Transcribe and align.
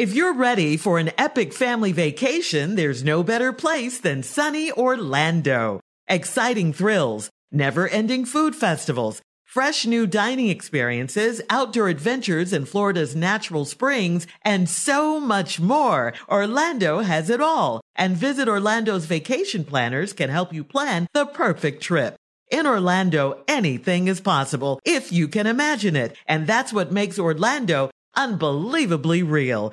If 0.00 0.14
you're 0.14 0.32
ready 0.32 0.78
for 0.78 0.98
an 0.98 1.10
epic 1.18 1.52
family 1.52 1.92
vacation, 1.92 2.74
there's 2.74 3.04
no 3.04 3.22
better 3.22 3.52
place 3.52 4.00
than 4.00 4.22
sunny 4.22 4.72
Orlando. 4.72 5.82
Exciting 6.08 6.72
thrills, 6.72 7.28
never 7.52 7.86
ending 7.86 8.24
food 8.24 8.56
festivals, 8.56 9.20
fresh 9.44 9.84
new 9.84 10.06
dining 10.06 10.48
experiences, 10.48 11.42
outdoor 11.50 11.90
adventures 11.90 12.54
in 12.54 12.64
Florida's 12.64 13.14
natural 13.14 13.66
springs, 13.66 14.26
and 14.40 14.70
so 14.70 15.20
much 15.20 15.60
more. 15.60 16.14
Orlando 16.30 17.00
has 17.00 17.28
it 17.28 17.42
all. 17.42 17.82
And 17.94 18.16
Visit 18.16 18.48
Orlando's 18.48 19.04
vacation 19.04 19.64
planners 19.64 20.14
can 20.14 20.30
help 20.30 20.50
you 20.50 20.64
plan 20.64 21.08
the 21.12 21.26
perfect 21.26 21.82
trip. 21.82 22.16
In 22.50 22.66
Orlando, 22.66 23.44
anything 23.46 24.08
is 24.08 24.22
possible 24.22 24.80
if 24.82 25.12
you 25.12 25.28
can 25.28 25.46
imagine 25.46 25.94
it. 25.94 26.16
And 26.26 26.46
that's 26.46 26.72
what 26.72 26.90
makes 26.90 27.18
Orlando 27.18 27.90
unbelievably 28.16 29.22
real. 29.24 29.72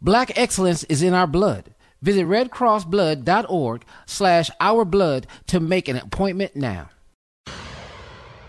Black 0.00 0.36
excellence 0.38 0.84
is 0.84 1.02
in 1.02 1.14
our 1.14 1.26
blood. 1.26 1.74
Visit 2.02 2.26
redcrossblood.org 2.26 3.84
slash 4.06 4.50
ourblood 4.60 5.24
to 5.46 5.60
make 5.60 5.88
an 5.88 5.96
appointment 5.96 6.54
now. 6.54 6.90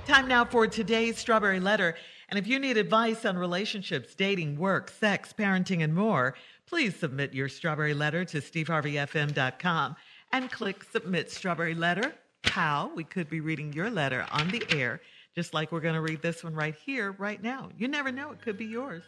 Time 0.06 0.28
now 0.28 0.46
for 0.46 0.68
today's 0.68 1.18
Strawberry 1.18 1.60
Letter. 1.60 1.96
And 2.30 2.38
if 2.38 2.48
you 2.48 2.60
need 2.60 2.78
advice 2.78 3.24
on 3.24 3.38
relationships, 3.38 4.14
dating, 4.14 4.58
work, 4.58 4.90
sex, 4.90 5.34
parenting, 5.38 5.84
and 5.84 5.96
more, 5.96 6.36
please 6.68 6.96
submit 6.96 7.34
your 7.34 7.48
Strawberry 7.48 7.94
Letter 7.94 8.26
to 8.26 8.42
steveharveyfm.com 8.42 9.96
and 10.32 10.52
click 10.52 10.84
Submit 10.84 11.32
Strawberry 11.32 11.76
Letter. 11.76 12.14
How 12.44 12.92
we 12.94 13.04
could 13.04 13.30
be 13.30 13.40
reading 13.40 13.74
your 13.74 13.90
letter 13.90 14.26
on 14.32 14.50
the 14.50 14.64
air, 14.70 15.02
just 15.34 15.54
like 15.54 15.72
we're 15.72 15.80
going 15.80 15.96
to 15.96 16.02
read 16.02 16.22
this 16.22 16.44
one 16.44 16.54
right 16.54 16.76
here, 16.76 17.14
right 17.14 17.42
now. 17.42 17.70
You 17.78 17.88
never 17.88 18.12
know, 18.12 18.32
it 18.32 18.42
could 18.42 18.58
be 18.58 18.66
yours. 18.66 19.04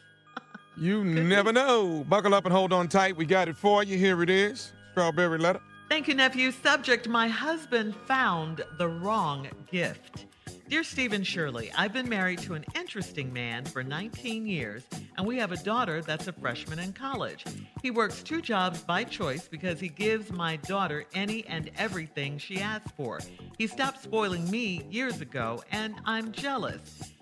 You 0.78 1.04
never 1.04 1.52
know. 1.52 2.06
Buckle 2.08 2.36
up 2.36 2.46
and 2.46 2.54
hold 2.54 2.72
on 2.72 2.88
tight. 2.88 3.18
We 3.18 3.26
got 3.26 3.48
it 3.48 3.58
for 3.58 3.84
you. 3.84 3.98
Here 3.98 4.22
it 4.22 4.30
is. 4.30 4.74
Strawberry 4.92 5.40
letter. 5.40 5.60
Thank 5.90 6.08
you, 6.08 6.14
nephew. 6.14 6.52
Subject 6.52 7.08
My 7.08 7.28
husband 7.28 7.96
found 8.06 8.64
the 8.78 8.88
wrong 8.88 9.48
gift. 9.72 10.26
Dear 10.70 10.84
Stephen 10.84 11.24
Shirley, 11.24 11.72
I've 11.78 11.94
been 11.94 12.10
married 12.10 12.40
to 12.40 12.54
an 12.54 12.66
interesting 12.76 13.32
man 13.32 13.64
for 13.64 13.84
19 13.84 14.46
years, 14.46 14.84
and 15.18 15.26
we 15.26 15.38
have 15.38 15.54
a 15.54 15.64
daughter 15.64 16.02
that's 16.02 16.28
a 16.28 16.34
freshman 16.34 16.80
in 16.80 16.92
college. 16.92 17.46
He 17.82 17.90
works 17.90 18.22
two 18.22 18.42
jobs 18.42 18.82
by 18.82 19.06
choice 19.06 19.48
because 19.48 19.80
he 19.80 19.88
gives 19.88 20.30
my 20.30 20.58
daughter 20.58 21.06
any 21.14 21.46
and 21.48 21.72
everything 21.78 22.38
she 22.38 22.60
asks 22.60 22.92
for. 22.98 23.22
He 23.58 23.66
stopped 23.66 24.04
spoiling 24.04 24.52
me 24.52 24.84
years 24.92 25.22
ago, 25.22 25.64
and 25.72 25.96
I'm 26.04 26.34
jealous. 26.34 27.14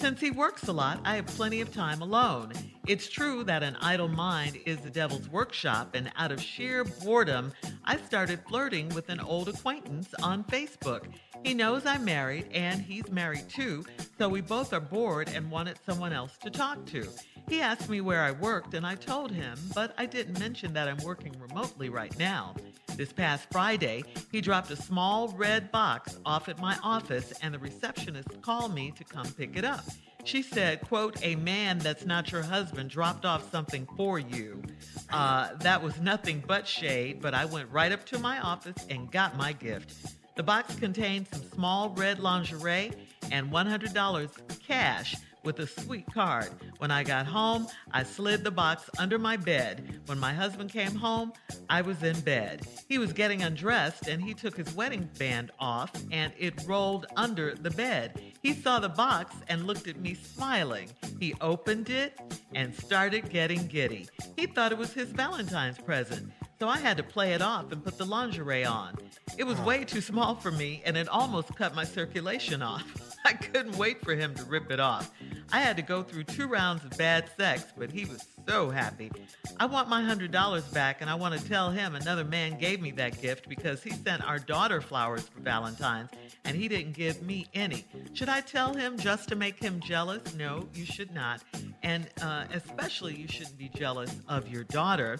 Since 0.00 0.18
he 0.18 0.30
works 0.30 0.66
a 0.66 0.72
lot, 0.72 0.98
I 1.04 1.16
have 1.16 1.26
plenty 1.26 1.60
of 1.60 1.74
time 1.74 2.00
alone. 2.00 2.52
It's 2.86 3.06
true 3.06 3.44
that 3.44 3.62
an 3.62 3.76
idle 3.82 4.08
mind 4.08 4.58
is 4.64 4.78
the 4.78 4.88
devil's 4.88 5.28
workshop, 5.28 5.94
and 5.94 6.10
out 6.16 6.32
of 6.32 6.40
sheer 6.40 6.84
boredom, 6.84 7.52
I 7.84 7.98
started 7.98 8.40
flirting 8.48 8.88
with 8.94 9.10
an 9.10 9.20
old 9.20 9.50
acquaintance 9.50 10.14
on 10.22 10.44
Facebook. 10.44 11.04
He 11.44 11.52
knows 11.52 11.84
I'm 11.84 12.02
married, 12.02 12.46
and 12.50 12.80
he's 12.80 13.10
married 13.10 13.46
too, 13.50 13.84
so 14.16 14.26
we 14.26 14.40
both 14.40 14.72
are 14.72 14.80
bored 14.80 15.28
and 15.34 15.50
wanted 15.50 15.76
someone 15.84 16.14
else 16.14 16.38
to 16.44 16.50
talk 16.50 16.86
to. 16.86 17.06
He 17.46 17.60
asked 17.60 17.90
me 17.90 18.00
where 18.00 18.22
I 18.22 18.30
worked, 18.30 18.72
and 18.72 18.86
I 18.86 18.94
told 18.94 19.30
him, 19.30 19.58
but 19.74 19.92
I 19.98 20.06
didn't 20.06 20.40
mention 20.40 20.72
that 20.72 20.88
I'm 20.88 21.04
working 21.04 21.34
remotely 21.38 21.90
right 21.90 22.18
now. 22.18 22.54
This 23.00 23.14
past 23.14 23.46
Friday, 23.50 24.04
he 24.30 24.42
dropped 24.42 24.70
a 24.70 24.76
small 24.76 25.28
red 25.28 25.72
box 25.72 26.18
off 26.26 26.50
at 26.50 26.58
my 26.58 26.76
office, 26.82 27.32
and 27.40 27.54
the 27.54 27.58
receptionist 27.58 28.42
called 28.42 28.74
me 28.74 28.92
to 28.98 29.04
come 29.04 29.24
pick 29.38 29.56
it 29.56 29.64
up. 29.64 29.86
She 30.24 30.42
said, 30.42 30.82
quote, 30.82 31.16
a 31.22 31.34
man 31.36 31.78
that's 31.78 32.04
not 32.04 32.30
your 32.30 32.42
husband 32.42 32.90
dropped 32.90 33.24
off 33.24 33.50
something 33.50 33.88
for 33.96 34.18
you. 34.18 34.62
Uh, 35.10 35.54
that 35.60 35.82
was 35.82 35.98
nothing 35.98 36.44
but 36.46 36.68
shade, 36.68 37.22
but 37.22 37.32
I 37.32 37.46
went 37.46 37.70
right 37.70 37.90
up 37.90 38.04
to 38.04 38.18
my 38.18 38.38
office 38.38 38.84
and 38.90 39.10
got 39.10 39.34
my 39.34 39.54
gift. 39.54 39.94
The 40.36 40.42
box 40.42 40.74
contained 40.74 41.26
some 41.32 41.42
small 41.54 41.88
red 41.94 42.20
lingerie 42.20 42.92
and 43.32 43.50
$100 43.50 44.58
cash 44.60 45.16
with 45.42 45.58
a 45.60 45.66
sweet 45.66 46.06
card. 46.12 46.50
When 46.78 46.90
I 46.90 47.02
got 47.02 47.26
home, 47.26 47.66
I 47.92 48.02
slid 48.02 48.44
the 48.44 48.50
box 48.50 48.88
under 48.98 49.18
my 49.18 49.36
bed. 49.36 50.00
When 50.06 50.18
my 50.18 50.32
husband 50.32 50.70
came 50.70 50.94
home, 50.94 51.32
I 51.68 51.82
was 51.82 52.02
in 52.02 52.20
bed. 52.20 52.66
He 52.88 52.98
was 52.98 53.12
getting 53.12 53.42
undressed 53.42 54.08
and 54.08 54.22
he 54.22 54.34
took 54.34 54.56
his 54.56 54.74
wedding 54.74 55.08
band 55.18 55.50
off 55.58 55.92
and 56.10 56.32
it 56.38 56.54
rolled 56.66 57.06
under 57.16 57.54
the 57.54 57.70
bed. 57.70 58.20
He 58.42 58.54
saw 58.54 58.78
the 58.78 58.88
box 58.88 59.34
and 59.48 59.66
looked 59.66 59.88
at 59.88 60.00
me 60.00 60.14
smiling. 60.14 60.90
He 61.18 61.34
opened 61.40 61.90
it 61.90 62.18
and 62.54 62.74
started 62.74 63.30
getting 63.30 63.66
giddy. 63.66 64.08
He 64.36 64.46
thought 64.46 64.72
it 64.72 64.78
was 64.78 64.92
his 64.92 65.10
Valentine's 65.10 65.78
present. 65.78 66.32
So 66.58 66.68
I 66.68 66.78
had 66.78 66.98
to 66.98 67.02
play 67.02 67.32
it 67.32 67.40
off 67.40 67.72
and 67.72 67.82
put 67.82 67.96
the 67.96 68.04
lingerie 68.04 68.66
on. 68.66 68.96
It 69.38 69.44
was 69.44 69.58
way 69.60 69.84
too 69.84 70.02
small 70.02 70.34
for 70.34 70.50
me 70.50 70.82
and 70.84 70.96
it 70.96 71.08
almost 71.08 71.54
cut 71.56 71.74
my 71.74 71.84
circulation 71.84 72.62
off. 72.62 73.06
I 73.24 73.32
couldn't 73.34 73.76
wait 73.76 74.02
for 74.02 74.14
him 74.14 74.34
to 74.36 74.44
rip 74.44 74.70
it 74.70 74.80
off. 74.80 75.10
I 75.52 75.60
had 75.60 75.76
to 75.76 75.82
go 75.82 76.02
through 76.02 76.24
two 76.24 76.46
rounds 76.46 76.84
of 76.84 76.96
bad 76.96 77.30
sex, 77.36 77.66
but 77.76 77.90
he 77.90 78.04
was 78.04 78.26
so 78.48 78.70
happy. 78.70 79.10
I 79.58 79.66
want 79.66 79.88
my 79.88 80.00
$100 80.00 80.72
back, 80.72 81.00
and 81.00 81.10
I 81.10 81.14
want 81.14 81.38
to 81.38 81.48
tell 81.48 81.70
him 81.70 81.94
another 81.94 82.24
man 82.24 82.58
gave 82.58 82.80
me 82.80 82.92
that 82.92 83.20
gift 83.20 83.48
because 83.48 83.82
he 83.82 83.90
sent 83.90 84.26
our 84.26 84.38
daughter 84.38 84.80
flowers 84.80 85.28
for 85.28 85.40
Valentine's 85.40 86.10
and 86.44 86.56
he 86.56 86.68
didn't 86.68 86.92
give 86.92 87.22
me 87.22 87.46
any. 87.52 87.84
Should 88.14 88.28
I 88.28 88.40
tell 88.40 88.72
him 88.74 88.96
just 88.96 89.28
to 89.28 89.36
make 89.36 89.58
him 89.58 89.80
jealous? 89.80 90.34
No, 90.34 90.66
you 90.74 90.84
should 90.84 91.12
not. 91.12 91.42
And 91.82 92.08
uh, 92.22 92.44
especially, 92.52 93.14
you 93.14 93.28
shouldn't 93.28 93.58
be 93.58 93.70
jealous 93.74 94.14
of 94.28 94.48
your 94.48 94.64
daughter. 94.64 95.18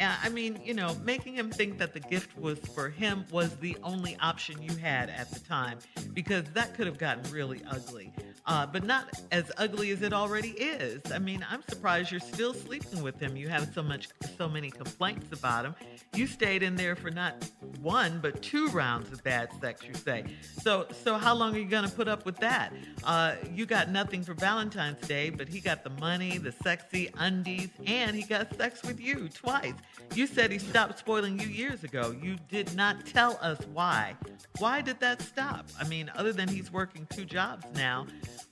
I 0.00 0.28
mean, 0.28 0.58
you 0.64 0.74
know, 0.74 0.96
making 1.04 1.34
him 1.34 1.50
think 1.50 1.78
that 1.78 1.92
the 1.92 2.00
gift 2.00 2.36
was 2.38 2.58
for 2.58 2.88
him 2.88 3.24
was 3.30 3.56
the 3.56 3.76
only 3.82 4.16
option 4.20 4.60
you 4.60 4.74
had 4.76 5.08
at 5.10 5.30
the 5.30 5.40
time 5.40 5.78
because 6.16 6.44
that 6.54 6.72
could 6.74 6.86
have 6.86 6.96
gotten 6.96 7.30
really 7.30 7.60
ugly. 7.70 8.10
Uh, 8.46 8.64
but 8.64 8.84
not 8.84 9.08
as 9.32 9.50
ugly 9.56 9.90
as 9.90 10.02
it 10.02 10.12
already 10.12 10.50
is. 10.50 11.00
I 11.12 11.18
mean, 11.18 11.44
I'm 11.50 11.64
surprised 11.68 12.12
you're 12.12 12.20
still 12.20 12.54
sleeping 12.54 13.02
with 13.02 13.18
him. 13.18 13.36
You 13.36 13.48
have 13.48 13.72
so 13.74 13.82
much, 13.82 14.08
so 14.38 14.48
many 14.48 14.70
complaints 14.70 15.32
about 15.32 15.64
him. 15.64 15.74
You 16.14 16.28
stayed 16.28 16.62
in 16.62 16.76
there 16.76 16.94
for 16.94 17.10
not 17.10 17.34
one 17.82 18.20
but 18.20 18.40
two 18.42 18.68
rounds 18.68 19.10
of 19.12 19.22
bad 19.24 19.50
sex. 19.60 19.82
You 19.82 19.94
say. 19.94 20.24
So, 20.62 20.86
so 21.04 21.16
how 21.18 21.34
long 21.34 21.56
are 21.56 21.58
you 21.58 21.68
gonna 21.68 21.88
put 21.88 22.06
up 22.06 22.24
with 22.24 22.36
that? 22.36 22.72
Uh, 23.02 23.34
you 23.52 23.66
got 23.66 23.90
nothing 23.90 24.22
for 24.22 24.34
Valentine's 24.34 25.06
Day, 25.08 25.30
but 25.30 25.48
he 25.48 25.58
got 25.58 25.82
the 25.82 25.90
money, 25.90 26.38
the 26.38 26.52
sexy 26.52 27.10
undies, 27.16 27.70
and 27.84 28.14
he 28.14 28.22
got 28.22 28.54
sex 28.56 28.82
with 28.84 29.00
you 29.00 29.28
twice. 29.28 29.74
You 30.14 30.28
said 30.28 30.52
he 30.52 30.58
stopped 30.58 31.00
spoiling 31.00 31.40
you 31.40 31.48
years 31.48 31.82
ago. 31.82 32.14
You 32.22 32.36
did 32.48 32.74
not 32.76 33.06
tell 33.06 33.38
us 33.42 33.58
why. 33.72 34.14
Why 34.58 34.82
did 34.82 35.00
that 35.00 35.20
stop? 35.20 35.68
I 35.80 35.86
mean, 35.88 36.10
other 36.14 36.32
than 36.32 36.48
he's 36.48 36.72
working 36.72 37.06
two 37.10 37.24
jobs 37.24 37.66
now 37.74 38.06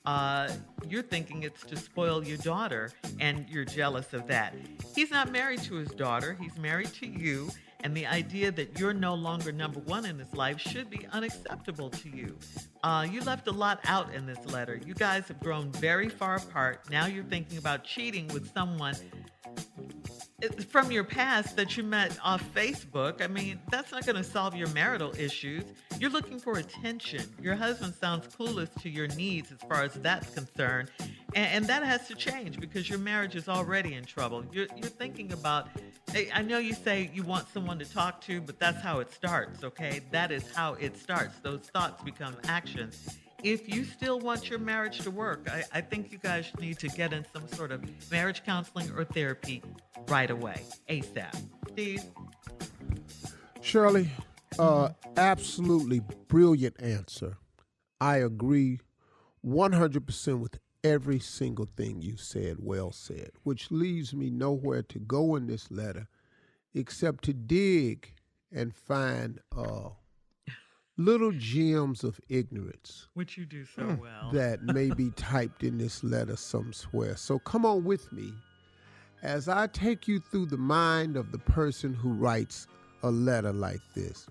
uh, 0.06 0.50
you're 0.88 1.02
thinking 1.02 1.42
it's 1.42 1.62
to 1.64 1.76
spoil 1.76 2.24
your 2.24 2.38
daughter 2.38 2.90
and 3.20 3.46
you're 3.48 3.64
jealous 3.64 4.12
of 4.12 4.26
that. 4.28 4.54
He's 4.94 5.10
not 5.10 5.32
married 5.32 5.62
to 5.62 5.74
his 5.74 5.90
daughter, 5.90 6.36
he's 6.40 6.56
married 6.58 6.92
to 6.94 7.06
you. 7.06 7.50
And 7.84 7.94
the 7.94 8.06
idea 8.06 8.50
that 8.50 8.80
you're 8.80 8.94
no 8.94 9.14
longer 9.14 9.52
number 9.52 9.78
one 9.80 10.06
in 10.06 10.18
his 10.18 10.32
life 10.32 10.58
should 10.58 10.88
be 10.88 11.06
unacceptable 11.12 11.90
to 11.90 12.08
you. 12.08 12.34
Uh, 12.82 13.06
you 13.10 13.20
left 13.20 13.46
a 13.46 13.52
lot 13.52 13.78
out 13.84 14.14
in 14.14 14.24
this 14.24 14.42
letter. 14.46 14.80
You 14.86 14.94
guys 14.94 15.28
have 15.28 15.38
grown 15.40 15.70
very 15.72 16.08
far 16.08 16.36
apart. 16.36 16.88
Now 16.90 17.04
you're 17.04 17.24
thinking 17.24 17.58
about 17.58 17.84
cheating 17.84 18.26
with 18.28 18.50
someone 18.54 18.94
from 20.48 20.90
your 20.90 21.04
past 21.04 21.56
that 21.56 21.76
you 21.76 21.82
met 21.82 22.16
off 22.22 22.42
Facebook, 22.54 23.22
I 23.22 23.26
mean, 23.26 23.60
that's 23.70 23.92
not 23.92 24.04
going 24.04 24.16
to 24.16 24.24
solve 24.24 24.54
your 24.54 24.68
marital 24.68 25.12
issues. 25.18 25.64
You're 25.98 26.10
looking 26.10 26.38
for 26.38 26.58
attention. 26.58 27.22
Your 27.40 27.54
husband 27.54 27.94
sounds 27.94 28.26
clueless 28.26 28.70
to 28.82 28.90
your 28.90 29.06
needs 29.08 29.52
as 29.52 29.58
far 29.68 29.82
as 29.82 29.94
that's 29.94 30.34
concerned. 30.34 30.90
And, 31.34 31.46
and 31.52 31.66
that 31.66 31.84
has 31.84 32.08
to 32.08 32.14
change 32.14 32.60
because 32.60 32.88
your 32.88 32.98
marriage 32.98 33.36
is 33.36 33.48
already 33.48 33.94
in 33.94 34.04
trouble. 34.04 34.44
You're, 34.52 34.66
you're 34.76 34.88
thinking 34.88 35.32
about, 35.32 35.68
I 36.32 36.42
know 36.42 36.58
you 36.58 36.74
say 36.74 37.10
you 37.12 37.22
want 37.22 37.48
someone 37.52 37.78
to 37.78 37.84
talk 37.84 38.20
to, 38.22 38.40
but 38.40 38.58
that's 38.58 38.82
how 38.82 39.00
it 39.00 39.12
starts, 39.12 39.64
okay? 39.64 40.00
That 40.10 40.32
is 40.32 40.50
how 40.54 40.74
it 40.74 40.96
starts. 40.96 41.38
Those 41.40 41.60
thoughts 41.72 42.02
become 42.02 42.36
actions 42.44 43.18
if 43.44 43.68
you 43.68 43.84
still 43.84 44.18
want 44.18 44.48
your 44.48 44.58
marriage 44.58 45.00
to 45.00 45.10
work, 45.10 45.46
I, 45.50 45.64
I, 45.70 45.80
think 45.82 46.10
you 46.10 46.16
guys 46.16 46.50
need 46.58 46.78
to 46.78 46.88
get 46.88 47.12
in 47.12 47.26
some 47.30 47.46
sort 47.46 47.72
of 47.72 47.84
marriage 48.10 48.42
counseling 48.42 48.90
or 48.96 49.04
therapy 49.04 49.62
right 50.08 50.30
away, 50.30 50.62
ASAP. 50.88 51.34
Steve? 51.72 52.02
Shirley, 53.60 54.10
uh, 54.58 54.90
absolutely 55.16 56.00
brilliant 56.28 56.80
answer. 56.80 57.38
I 58.00 58.18
agree 58.18 58.80
100% 59.44 60.38
with 60.38 60.58
every 60.82 61.18
single 61.18 61.68
thing 61.76 62.02
you 62.02 62.16
said, 62.16 62.56
well 62.60 62.92
said, 62.92 63.30
which 63.42 63.70
leaves 63.70 64.14
me 64.14 64.30
nowhere 64.30 64.82
to 64.82 64.98
go 64.98 65.34
in 65.36 65.46
this 65.46 65.70
letter 65.70 66.08
except 66.74 67.24
to 67.24 67.32
dig 67.32 68.12
and 68.52 68.74
find 68.74 69.40
uh, 69.56 69.88
little 70.96 71.32
gems 71.32 72.04
of 72.04 72.20
ignorance. 72.28 73.08
Which 73.14 73.36
you 73.38 73.46
do 73.46 73.64
so 73.64 73.82
hmm. 73.82 74.00
well. 74.00 74.30
that 74.32 74.62
may 74.62 74.90
be 74.90 75.10
typed 75.10 75.64
in 75.64 75.78
this 75.78 76.04
letter 76.04 76.36
somewhere. 76.36 77.16
So 77.16 77.38
come 77.38 77.64
on 77.64 77.84
with 77.84 78.12
me 78.12 78.32
as 79.24 79.48
I 79.48 79.66
take 79.68 80.06
you 80.06 80.20
through 80.20 80.46
the 80.46 80.58
mind 80.58 81.16
of 81.16 81.32
the 81.32 81.38
person 81.38 81.94
who 81.94 82.12
writes 82.12 82.68
a 83.02 83.10
letter 83.10 83.52
like 83.52 83.80
this. 83.94 84.26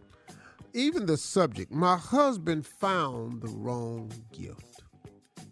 Even 0.74 1.08
the 1.08 1.18
subject, 1.18 1.72
my 1.72 1.98
husband 1.98 2.66
found 2.66 3.42
the 3.42 3.50
wrong 3.50 4.12
gift. 4.32 4.84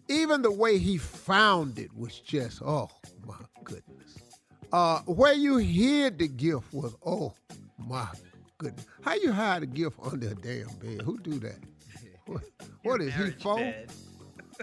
Even 0.08 0.42
the 0.42 0.50
way 0.50 0.78
he 0.78 0.96
found 0.96 1.78
it 1.78 1.90
was 1.96 2.18
just, 2.20 2.62
oh 2.62 2.88
my 3.26 3.34
goodness. 3.64 4.18
Uh, 4.72 5.00
where 5.00 5.34
you 5.34 5.56
hid 5.56 6.18
the 6.18 6.28
gift 6.28 6.72
was, 6.72 6.94
oh 7.04 7.34
my 7.78 8.08
goodness. 8.58 8.86
How 9.02 9.14
you 9.14 9.32
hide 9.32 9.64
a 9.64 9.66
gift 9.66 9.98
under 10.02 10.28
a 10.28 10.34
damn 10.34 10.68
bed? 10.76 11.02
Who 11.02 11.18
do 11.18 11.38
that? 11.40 11.58
what, 12.26 12.42
what 12.82 13.00
is 13.00 13.14
he 13.14 13.30
for? 13.30 13.74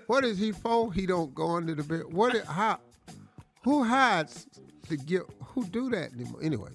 what 0.07 0.23
is 0.23 0.37
he 0.37 0.53
for? 0.53 0.93
He 0.93 1.05
don't 1.05 1.35
go 1.35 1.51
under 1.51 1.75
the 1.75 1.83
bed. 1.83 2.13
What? 2.13 2.35
Is, 2.35 2.45
how? 2.45 2.79
Who 3.63 3.83
hides 3.83 4.47
the 4.89 4.97
gift? 4.97 5.31
Who 5.53 5.65
do 5.65 5.89
that 5.91 6.13
anymore? 6.13 6.41
Anyway, 6.41 6.69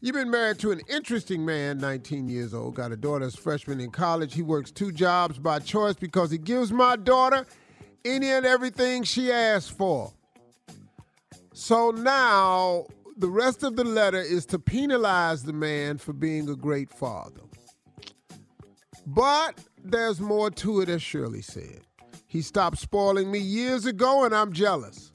you've 0.00 0.14
been 0.14 0.30
married 0.30 0.58
to 0.60 0.70
an 0.70 0.80
interesting 0.88 1.44
man, 1.44 1.78
19 1.78 2.28
years 2.28 2.54
old. 2.54 2.74
Got 2.74 2.92
a 2.92 2.96
daughter 2.96 3.30
freshman 3.30 3.80
in 3.80 3.90
college. 3.90 4.34
He 4.34 4.42
works 4.42 4.70
two 4.70 4.92
jobs 4.92 5.38
by 5.38 5.58
choice 5.58 5.94
because 5.94 6.30
he 6.30 6.38
gives 6.38 6.72
my 6.72 6.96
daughter 6.96 7.46
any 8.04 8.30
and 8.30 8.46
everything 8.46 9.02
she 9.02 9.32
asks 9.32 9.70
for. 9.70 10.12
So 11.54 11.90
now 11.90 12.86
the 13.16 13.28
rest 13.28 13.62
of 13.62 13.76
the 13.76 13.84
letter 13.84 14.20
is 14.20 14.44
to 14.46 14.58
penalize 14.58 15.44
the 15.44 15.52
man 15.52 15.98
for 15.98 16.12
being 16.12 16.48
a 16.48 16.56
great 16.56 16.90
father. 16.90 17.40
But 19.06 19.58
there's 19.82 20.20
more 20.20 20.50
to 20.50 20.80
it, 20.80 20.88
as 20.88 21.02
Shirley 21.02 21.42
said. 21.42 21.82
He 22.26 22.42
stopped 22.42 22.78
spoiling 22.78 23.30
me 23.30 23.38
years 23.38 23.86
ago, 23.86 24.24
and 24.24 24.34
I'm 24.34 24.52
jealous. 24.52 25.12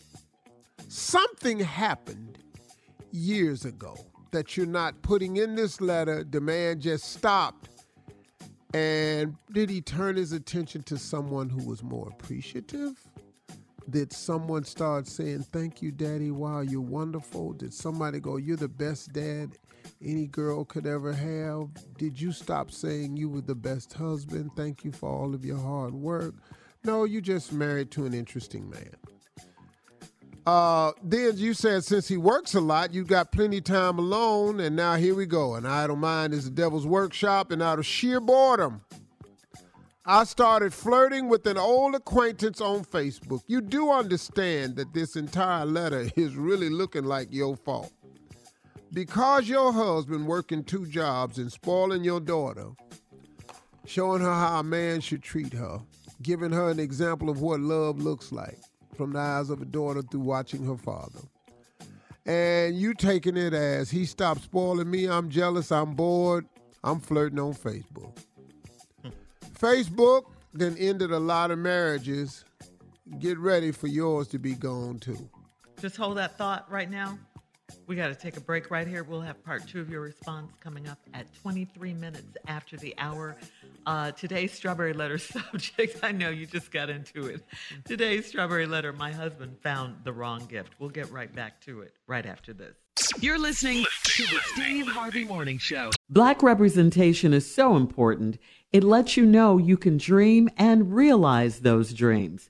Something 0.91 1.59
happened 1.59 2.39
years 3.11 3.63
ago 3.63 3.95
that 4.31 4.57
you're 4.57 4.65
not 4.65 4.99
putting 5.03 5.37
in 5.37 5.53
this 5.53 5.79
letter. 5.79 6.23
The 6.23 6.41
man 6.41 6.81
just 6.81 7.11
stopped. 7.13 7.69
And 8.73 9.35
did 9.53 9.69
he 9.69 9.81
turn 9.81 10.15
his 10.15 10.31
attention 10.31 10.81
to 10.83 10.97
someone 10.97 11.47
who 11.47 11.63
was 11.63 11.83
more 11.83 12.07
appreciative? 12.07 12.99
Did 13.87 14.11
someone 14.11 14.63
start 14.63 15.05
saying, 15.07 15.43
Thank 15.51 15.83
you, 15.83 15.91
Daddy? 15.91 16.31
Wow, 16.31 16.61
you're 16.61 16.81
wonderful? 16.81 17.53
Did 17.53 17.71
somebody 17.71 18.19
go, 18.19 18.37
You're 18.37 18.57
the 18.57 18.67
best 18.67 19.13
dad 19.13 19.59
any 20.03 20.25
girl 20.25 20.65
could 20.65 20.87
ever 20.87 21.13
have? 21.13 21.69
Did 21.99 22.19
you 22.19 22.31
stop 22.31 22.71
saying 22.71 23.15
you 23.15 23.29
were 23.29 23.41
the 23.41 23.53
best 23.53 23.93
husband? 23.93 24.49
Thank 24.55 24.83
you 24.83 24.91
for 24.91 25.07
all 25.07 25.35
of 25.35 25.45
your 25.45 25.59
hard 25.59 25.93
work. 25.93 26.33
No, 26.83 27.03
you 27.03 27.21
just 27.21 27.53
married 27.53 27.91
to 27.91 28.07
an 28.07 28.15
interesting 28.15 28.67
man. 28.67 28.95
Uh, 30.49 30.93
then 31.03 31.37
you 31.37 31.53
said 31.53 31.83
since 31.83 32.07
he 32.07 32.17
works 32.17 32.55
a 32.55 32.59
lot, 32.59 32.91
you 32.91 33.03
got 33.03 33.31
plenty 33.31 33.61
time 33.61 33.99
alone, 33.99 34.59
and 34.59 34.75
now 34.75 34.95
here 34.95 35.13
we 35.13 35.27
go. 35.27 35.53
An 35.53 35.63
idle 35.63 35.95
mind 35.95 36.33
is 36.33 36.45
the 36.45 36.49
devil's 36.49 36.87
workshop, 36.87 37.51
and 37.51 37.61
out 37.61 37.77
of 37.77 37.85
sheer 37.85 38.19
boredom, 38.19 38.81
I 40.07 40.23
started 40.23 40.73
flirting 40.73 41.29
with 41.29 41.45
an 41.45 41.59
old 41.59 41.93
acquaintance 41.93 42.61
on 42.61 42.83
Facebook. 42.83 43.43
You 43.45 43.61
do 43.61 43.91
understand 43.91 44.75
that 44.77 44.91
this 44.91 45.15
entire 45.15 45.67
letter 45.67 46.09
is 46.15 46.35
really 46.35 46.71
looking 46.71 47.03
like 47.03 47.27
your 47.29 47.55
fault. 47.55 47.91
Because 48.91 49.47
your 49.47 49.71
husband 49.71 50.25
working 50.25 50.63
two 50.63 50.87
jobs 50.87 51.37
and 51.37 51.51
spoiling 51.51 52.03
your 52.03 52.19
daughter, 52.19 52.69
showing 53.85 54.23
her 54.23 54.33
how 54.33 54.61
a 54.61 54.63
man 54.63 54.99
should 54.99 55.21
treat 55.21 55.53
her, 55.53 55.79
giving 56.23 56.51
her 56.51 56.71
an 56.71 56.79
example 56.79 57.29
of 57.29 57.39
what 57.39 57.59
love 57.59 57.99
looks 57.99 58.31
like 58.31 58.57
from 58.99 59.13
the 59.13 59.19
eyes 59.19 59.49
of 59.49 59.61
a 59.61 59.65
daughter 59.65 60.01
through 60.01 60.19
watching 60.19 60.65
her 60.65 60.75
father. 60.75 61.21
And 62.25 62.77
you 62.77 62.93
taking 62.93 63.37
it 63.37 63.53
as 63.53 63.89
he 63.89 64.05
stopped 64.05 64.41
spoiling 64.41 64.91
me, 64.91 65.05
I'm 65.07 65.29
jealous, 65.29 65.71
I'm 65.71 65.93
bored, 65.93 66.45
I'm 66.83 66.99
flirting 66.99 67.39
on 67.39 67.53
Facebook. 67.53 68.17
Facebook 69.57 70.23
then 70.53 70.75
ended 70.77 71.11
a 71.11 71.17
lot 71.17 71.49
of 71.49 71.59
marriages. 71.59 72.43
Get 73.19 73.39
ready 73.39 73.71
for 73.71 73.87
yours 73.87 74.27
to 74.27 74.37
be 74.37 74.53
gone 74.53 74.99
too. 74.99 75.29
Just 75.79 75.95
hold 75.95 76.17
that 76.17 76.37
thought 76.37 76.69
right 76.69 76.89
now. 76.89 77.17
We 77.87 77.95
got 77.95 78.07
to 78.07 78.15
take 78.15 78.37
a 78.37 78.41
break 78.41 78.71
right 78.71 78.87
here. 78.87 79.03
We'll 79.03 79.21
have 79.21 79.43
part 79.43 79.67
two 79.67 79.81
of 79.81 79.89
your 79.89 80.01
response 80.01 80.51
coming 80.59 80.87
up 80.87 80.99
at 81.13 81.33
23 81.35 81.93
minutes 81.93 82.37
after 82.47 82.77
the 82.77 82.93
hour. 82.97 83.37
Uh, 83.85 84.11
today's 84.11 84.51
strawberry 84.53 84.93
letter 84.93 85.17
subject, 85.17 85.99
I 86.03 86.11
know 86.11 86.29
you 86.29 86.45
just 86.45 86.71
got 86.71 86.89
into 86.89 87.27
it. 87.27 87.41
Today's 87.85 88.27
strawberry 88.27 88.65
letter, 88.65 88.93
my 88.93 89.11
husband 89.11 89.57
found 89.61 89.95
the 90.03 90.13
wrong 90.13 90.45
gift. 90.45 90.73
We'll 90.79 90.89
get 90.89 91.11
right 91.11 91.33
back 91.33 91.61
to 91.61 91.81
it 91.81 91.93
right 92.07 92.25
after 92.25 92.53
this. 92.53 92.75
You're 93.19 93.39
listening 93.39 93.85
to 94.03 94.23
the 94.23 94.39
Steve 94.53 94.87
Harvey 94.87 95.25
Morning 95.25 95.57
Show. 95.57 95.91
Black 96.09 96.43
representation 96.43 97.33
is 97.33 97.53
so 97.53 97.75
important. 97.75 98.37
It 98.71 98.83
lets 98.83 99.17
you 99.17 99.25
know 99.25 99.57
you 99.57 99.77
can 99.77 99.97
dream 99.97 100.49
and 100.57 100.93
realize 100.93 101.61
those 101.61 101.93
dreams. 101.93 102.49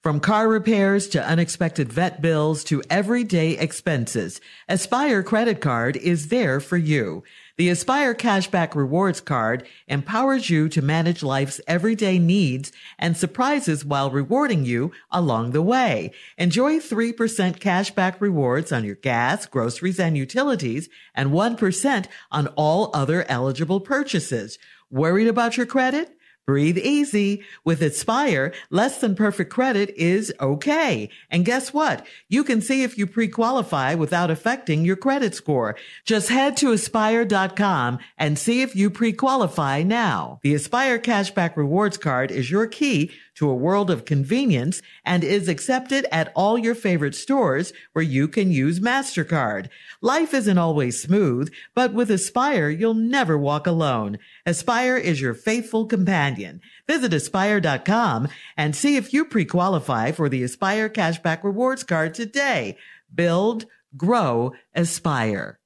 From 0.00 0.20
car 0.20 0.46
repairs 0.46 1.08
to 1.08 1.26
unexpected 1.26 1.92
vet 1.92 2.22
bills 2.22 2.62
to 2.64 2.84
everyday 2.88 3.58
expenses, 3.58 4.40
Aspire 4.68 5.24
Credit 5.24 5.60
Card 5.60 5.96
is 5.96 6.28
there 6.28 6.60
for 6.60 6.76
you. 6.76 7.24
The 7.56 7.68
Aspire 7.68 8.14
Cashback 8.14 8.76
Rewards 8.76 9.20
Card 9.20 9.66
empowers 9.88 10.50
you 10.50 10.68
to 10.68 10.82
manage 10.82 11.24
life's 11.24 11.60
everyday 11.66 12.20
needs 12.20 12.70
and 12.96 13.16
surprises 13.16 13.84
while 13.84 14.08
rewarding 14.08 14.64
you 14.64 14.92
along 15.10 15.50
the 15.50 15.62
way. 15.62 16.12
Enjoy 16.36 16.78
3% 16.78 17.58
cashback 17.58 18.20
rewards 18.20 18.70
on 18.70 18.84
your 18.84 18.94
gas, 18.94 19.46
groceries, 19.46 19.98
and 19.98 20.16
utilities, 20.16 20.88
and 21.12 21.30
1% 21.30 22.06
on 22.30 22.46
all 22.54 22.92
other 22.94 23.28
eligible 23.28 23.80
purchases. 23.80 24.60
Worried 24.92 25.26
about 25.26 25.56
your 25.56 25.66
credit? 25.66 26.16
Breathe 26.48 26.78
easy. 26.78 27.42
With 27.62 27.82
Aspire, 27.82 28.54
less 28.70 29.02
than 29.02 29.14
perfect 29.14 29.50
credit 29.50 29.90
is 29.98 30.32
okay. 30.40 31.10
And 31.30 31.44
guess 31.44 31.74
what? 31.74 32.06
You 32.30 32.42
can 32.42 32.62
see 32.62 32.84
if 32.84 32.96
you 32.96 33.06
pre-qualify 33.06 33.96
without 33.96 34.30
affecting 34.30 34.82
your 34.82 34.96
credit 34.96 35.34
score. 35.34 35.76
Just 36.06 36.30
head 36.30 36.56
to 36.56 36.72
aspire.com 36.72 37.98
and 38.16 38.38
see 38.38 38.62
if 38.62 38.74
you 38.74 38.88
pre-qualify 38.88 39.82
now. 39.82 40.40
The 40.42 40.54
Aspire 40.54 40.98
Cashback 40.98 41.54
Rewards 41.54 41.98
Card 41.98 42.30
is 42.30 42.50
your 42.50 42.66
key 42.66 43.10
to 43.38 43.48
a 43.48 43.54
world 43.54 43.88
of 43.88 44.04
convenience 44.04 44.82
and 45.04 45.22
is 45.22 45.48
accepted 45.48 46.04
at 46.10 46.32
all 46.34 46.58
your 46.58 46.74
favorite 46.74 47.14
stores 47.14 47.72
where 47.92 48.02
you 48.02 48.26
can 48.26 48.50
use 48.50 48.80
MasterCard. 48.80 49.68
Life 50.00 50.34
isn't 50.34 50.58
always 50.58 51.00
smooth, 51.00 51.52
but 51.72 51.94
with 51.94 52.10
Aspire, 52.10 52.68
you'll 52.68 52.94
never 52.94 53.38
walk 53.38 53.68
alone. 53.68 54.18
Aspire 54.44 54.96
is 54.96 55.20
your 55.20 55.34
faithful 55.34 55.86
companion. 55.86 56.60
Visit 56.88 57.14
aspire.com 57.14 58.26
and 58.56 58.74
see 58.74 58.96
if 58.96 59.12
you 59.12 59.24
pre-qualify 59.24 60.10
for 60.10 60.28
the 60.28 60.42
Aspire 60.42 60.88
Cashback 60.88 61.44
Rewards 61.44 61.84
Card 61.84 62.14
today. 62.14 62.76
Build, 63.14 63.66
grow, 63.96 64.52
aspire. 64.74 65.60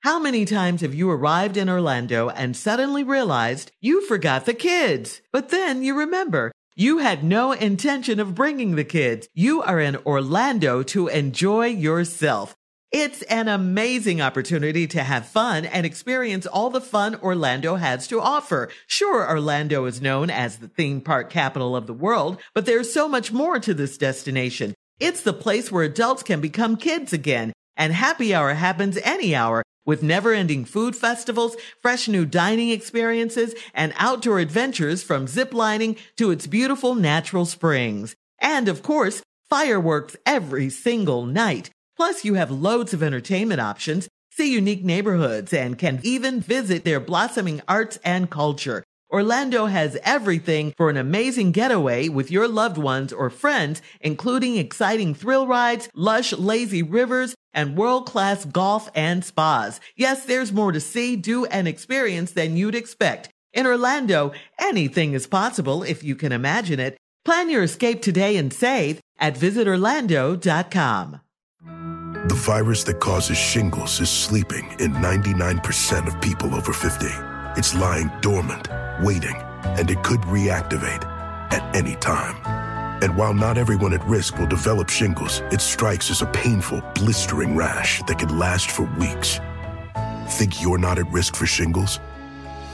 How 0.00 0.18
many 0.18 0.44
times 0.44 0.80
have 0.80 0.94
you 0.94 1.08
arrived 1.08 1.56
in 1.56 1.68
Orlando 1.68 2.30
and 2.30 2.56
suddenly 2.56 3.04
realized 3.04 3.70
you 3.80 4.04
forgot 4.06 4.44
the 4.44 4.54
kids? 4.54 5.20
But 5.30 5.50
then 5.50 5.84
you 5.84 5.96
remember 5.96 6.50
you 6.78 6.98
had 6.98 7.24
no 7.24 7.52
intention 7.52 8.20
of 8.20 8.34
bringing 8.34 8.76
the 8.76 8.84
kids. 8.84 9.28
You 9.32 9.62
are 9.62 9.80
in 9.80 9.96
Orlando 10.04 10.82
to 10.82 11.08
enjoy 11.08 11.68
yourself. 11.68 12.54
It's 12.92 13.22
an 13.22 13.48
amazing 13.48 14.20
opportunity 14.20 14.86
to 14.88 15.02
have 15.02 15.26
fun 15.26 15.64
and 15.64 15.86
experience 15.86 16.44
all 16.44 16.68
the 16.68 16.82
fun 16.82 17.14
Orlando 17.16 17.76
has 17.76 18.06
to 18.08 18.20
offer. 18.20 18.68
Sure, 18.86 19.26
Orlando 19.26 19.86
is 19.86 20.02
known 20.02 20.28
as 20.28 20.58
the 20.58 20.68
theme 20.68 21.00
park 21.00 21.30
capital 21.30 21.74
of 21.74 21.86
the 21.86 21.94
world, 21.94 22.38
but 22.54 22.66
there's 22.66 22.92
so 22.92 23.08
much 23.08 23.32
more 23.32 23.58
to 23.58 23.72
this 23.72 23.96
destination. 23.96 24.74
It's 25.00 25.22
the 25.22 25.32
place 25.32 25.72
where 25.72 25.82
adults 25.82 26.22
can 26.22 26.42
become 26.42 26.76
kids 26.76 27.14
again, 27.14 27.54
and 27.76 27.94
happy 27.94 28.34
hour 28.34 28.52
happens 28.52 28.98
any 29.02 29.34
hour 29.34 29.62
with 29.86 30.02
never 30.02 30.34
ending 30.34 30.66
food 30.66 30.94
festivals, 30.94 31.56
fresh 31.80 32.08
new 32.08 32.26
dining 32.26 32.68
experiences, 32.70 33.54
and 33.72 33.94
outdoor 33.96 34.40
adventures 34.40 35.02
from 35.02 35.26
ziplining 35.26 35.96
to 36.16 36.30
its 36.30 36.46
beautiful 36.46 36.94
natural 36.94 37.46
springs. 37.46 38.14
And 38.38 38.68
of 38.68 38.82
course, 38.82 39.22
fireworks 39.48 40.16
every 40.26 40.68
single 40.68 41.24
night. 41.24 41.70
Plus, 41.96 42.24
you 42.24 42.34
have 42.34 42.50
loads 42.50 42.92
of 42.92 43.02
entertainment 43.02 43.60
options, 43.60 44.08
see 44.30 44.52
unique 44.52 44.84
neighborhoods, 44.84 45.54
and 45.54 45.78
can 45.78 46.00
even 46.02 46.40
visit 46.40 46.84
their 46.84 47.00
blossoming 47.00 47.62
arts 47.66 47.98
and 48.04 48.28
culture. 48.28 48.84
Orlando 49.16 49.64
has 49.64 49.96
everything 50.02 50.74
for 50.76 50.90
an 50.90 50.98
amazing 50.98 51.50
getaway 51.50 52.10
with 52.10 52.30
your 52.30 52.46
loved 52.46 52.76
ones 52.76 53.14
or 53.14 53.30
friends, 53.30 53.80
including 54.02 54.58
exciting 54.58 55.14
thrill 55.14 55.46
rides, 55.46 55.88
lush, 55.94 56.34
lazy 56.34 56.82
rivers, 56.82 57.34
and 57.54 57.78
world-class 57.78 58.44
golf 58.44 58.90
and 58.94 59.24
spas. 59.24 59.80
Yes, 59.96 60.26
there's 60.26 60.52
more 60.52 60.70
to 60.70 60.80
see, 60.80 61.16
do, 61.16 61.46
and 61.46 61.66
experience 61.66 62.32
than 62.32 62.58
you'd 62.58 62.74
expect. 62.74 63.30
In 63.54 63.66
Orlando, 63.66 64.32
anything 64.58 65.14
is 65.14 65.26
possible 65.26 65.82
if 65.82 66.04
you 66.04 66.14
can 66.14 66.32
imagine 66.32 66.78
it. 66.78 66.98
Plan 67.24 67.48
your 67.48 67.62
escape 67.62 68.02
today 68.02 68.36
and 68.36 68.52
save 68.52 69.00
at 69.18 69.34
visitorlando.com. 69.34 71.20
The 72.28 72.34
virus 72.34 72.84
that 72.84 73.00
causes 73.00 73.38
shingles 73.38 73.98
is 73.98 74.10
sleeping 74.10 74.66
in 74.78 74.92
99% 74.92 76.06
of 76.06 76.20
people 76.20 76.54
over 76.54 76.74
50. 76.74 77.06
It's 77.58 77.74
lying 77.74 78.10
dormant, 78.20 78.68
waiting, 79.02 79.36
and 79.64 79.90
it 79.90 80.02
could 80.02 80.20
reactivate 80.22 81.04
at 81.52 81.76
any 81.76 81.96
time. 81.96 82.36
And 83.02 83.16
while 83.16 83.34
not 83.34 83.58
everyone 83.58 83.92
at 83.92 84.04
risk 84.06 84.38
will 84.38 84.46
develop 84.46 84.88
shingles, 84.88 85.40
it 85.52 85.60
strikes 85.60 86.10
as 86.10 86.22
a 86.22 86.26
painful, 86.26 86.82
blistering 86.94 87.54
rash 87.54 88.02
that 88.04 88.18
can 88.18 88.38
last 88.38 88.70
for 88.70 88.84
weeks. 88.98 89.38
Think 90.28 90.62
you're 90.62 90.78
not 90.78 90.98
at 90.98 91.10
risk 91.12 91.36
for 91.36 91.46
shingles? 91.46 92.00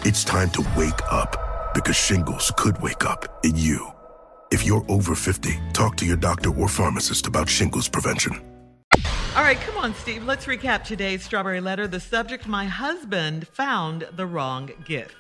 It's 0.05 0.25
time 0.25 0.51
to 0.51 0.67
wake 0.77 1.01
up 1.11 1.75
because 1.75 1.97
shingles 1.97 2.53
could 2.57 2.81
wake 2.81 3.05
up 3.05 3.45
in 3.45 3.57
you. 3.57 3.91
If 4.51 4.65
you're 4.65 4.85
over 4.89 5.15
50, 5.15 5.59
talk 5.73 5.97
to 5.97 6.07
your 6.07 6.17
doctor 6.17 6.55
or 6.55 6.69
pharmacist 6.69 7.27
about 7.27 7.49
shingles 7.49 7.89
prevention. 7.89 8.41
All 9.35 9.43
right, 9.43 9.59
come 9.59 9.79
on, 9.79 9.95
Steve. 9.95 10.25
Let's 10.25 10.45
recap 10.45 10.85
today's 10.85 11.25
Strawberry 11.25 11.63
Letter. 11.63 11.89
The 11.89 12.01
subject 12.01 12.47
My 12.47 12.67
husband 12.67 13.49
found 13.49 14.07
the 14.15 14.27
wrong 14.27 14.71
gift. 14.85 15.15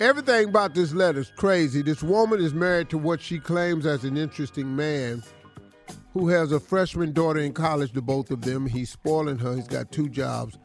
Everything 0.00 0.48
about 0.48 0.74
this 0.74 0.94
letter 0.94 1.20
is 1.20 1.30
crazy. 1.36 1.82
This 1.82 2.02
woman 2.02 2.40
is 2.40 2.54
married 2.54 2.88
to 2.88 2.96
what 2.96 3.20
she 3.20 3.38
claims 3.38 3.84
as 3.84 4.02
an 4.02 4.16
interesting 4.16 4.74
man 4.74 5.22
who 6.14 6.28
has 6.28 6.52
a 6.52 6.58
freshman 6.58 7.12
daughter 7.12 7.40
in 7.40 7.52
college, 7.52 7.92
the 7.92 8.00
both 8.00 8.30
of 8.30 8.40
them. 8.40 8.64
He's 8.64 8.88
spoiling 8.88 9.38
her. 9.38 9.54
He's 9.54 9.68
got 9.68 9.92
two 9.92 10.08
jobs. 10.08 10.56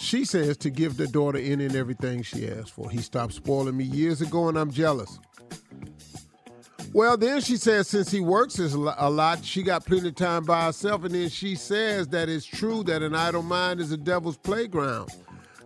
She 0.00 0.24
says 0.24 0.56
to 0.58 0.70
give 0.70 0.96
the 0.96 1.06
daughter 1.06 1.38
any 1.38 1.66
and 1.66 1.76
everything 1.76 2.24
she 2.24 2.48
asks 2.48 2.70
for. 2.70 2.90
He 2.90 2.98
stopped 2.98 3.34
spoiling 3.34 3.76
me 3.76 3.84
years 3.84 4.20
ago, 4.20 4.48
and 4.48 4.58
I'm 4.58 4.72
jealous. 4.72 5.20
Well, 6.92 7.16
then 7.16 7.40
she 7.40 7.56
says 7.56 7.86
since 7.86 8.10
he 8.10 8.18
works 8.18 8.58
a 8.58 8.76
lot, 8.76 9.44
she 9.44 9.62
got 9.62 9.86
plenty 9.86 10.08
of 10.08 10.16
time 10.16 10.42
by 10.42 10.64
herself, 10.64 11.04
and 11.04 11.14
then 11.14 11.28
she 11.28 11.54
says 11.54 12.08
that 12.08 12.28
it's 12.28 12.46
true 12.46 12.82
that 12.84 13.00
an 13.02 13.14
idle 13.14 13.42
mind 13.42 13.78
is 13.78 13.92
a 13.92 13.96
devil's 13.96 14.38
playground. 14.38 15.08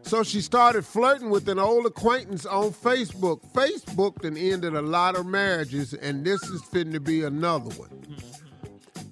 So 0.03 0.23
she 0.23 0.41
started 0.41 0.85
flirting 0.85 1.31
with 1.31 1.49
an 1.49 1.59
old 1.59 1.87
acquaintance 1.87 2.45
on 2.45 2.71
Facebook. 2.73 3.41
Facebook 3.53 4.21
then 4.21 4.37
ended 4.37 4.75
a 4.75 4.83
lot 4.83 5.17
of 5.17 5.27
marriages, 5.27 5.95
and 5.95 6.25
this 6.25 6.43
is 6.45 6.63
fitting 6.65 6.93
to 6.93 7.01
be 7.01 7.23
another 7.23 7.71
one. 7.71 8.05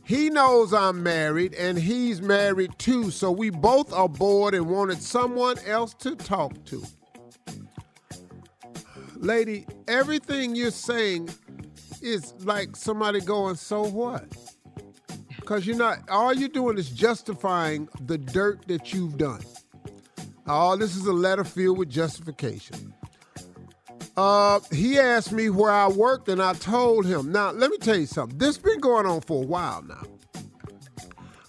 He 0.05 0.29
knows 0.29 0.75
I'm 0.75 1.03
married, 1.03 1.55
and 1.55 1.79
he's 1.79 2.21
married 2.21 2.73
too, 2.79 3.11
so 3.11 3.31
we 3.31 3.51
both 3.51 3.93
are 3.93 4.09
bored 4.09 4.55
and 4.55 4.67
wanted 4.67 5.01
someone 5.01 5.57
else 5.61 5.95
to 6.01 6.17
talk 6.17 6.65
to. 6.67 6.85
Lady, 9.17 9.67
everything 9.87 10.57
you're 10.57 10.71
saying 10.71 11.31
is 12.03 12.35
like 12.41 12.75
somebody 12.75 13.21
going, 13.21 13.55
so 13.55 13.85
what? 13.85 14.25
Because 15.37 15.67
you're 15.67 15.77
not, 15.77 16.09
all 16.09 16.33
you're 16.33 16.49
doing 16.49 16.77
is 16.77 16.91
justifying 16.91 17.89
the 18.07 18.19
dirt 18.19 18.67
that 18.67 18.93
you've 18.93 19.17
done. 19.17 19.41
Oh, 20.53 20.75
this 20.75 20.97
is 20.97 21.07
a 21.07 21.13
letter 21.13 21.45
filled 21.45 21.79
with 21.79 21.89
justification. 21.89 22.93
Uh, 24.17 24.59
he 24.73 24.99
asked 24.99 25.31
me 25.31 25.49
where 25.49 25.71
I 25.71 25.87
worked, 25.87 26.29
and 26.29 26.43
I 26.43 26.55
told 26.55 27.07
him. 27.07 27.31
Now, 27.31 27.53
let 27.53 27.71
me 27.71 27.79
tell 27.79 27.97
you 27.97 28.07
something. 28.07 28.37
This 28.37 28.57
has 28.57 28.59
been 28.59 28.81
going 28.81 29.07
on 29.07 29.21
for 29.21 29.45
a 29.45 29.47
while 29.47 29.83
now. 29.83 30.03